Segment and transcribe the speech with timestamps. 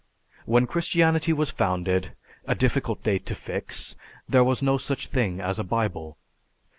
[0.47, 2.15] When Christianity was founded
[2.45, 3.95] a difficult date to fix
[4.27, 6.17] there was no such thing as a Bible.